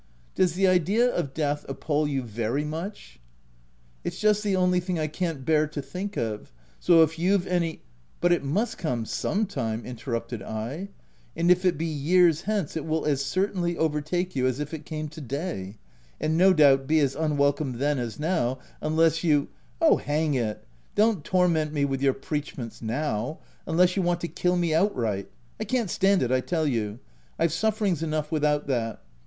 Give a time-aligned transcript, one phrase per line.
[0.33, 3.19] Does the idea of death appal you very much V 9"
[4.05, 7.83] It's just the only thing I can't bear to think of; so if you've any
[8.19, 10.89] —""But it must come sometime," interrupted I;"
[11.37, 14.73] and if it be years hence, it will as cer tainly overtake you as if
[14.73, 15.77] it came to day,—
[16.19, 19.49] and no doubt be as unwelcome then as now, unless you—
[19.83, 20.63] ""Oh, hang it!
[20.95, 25.29] don't torment me with your preachments now r, unless you want to kill me outright—
[25.59, 26.97] I can't stand it, I tell you—
[27.37, 29.03] I've suf ferings enough without that.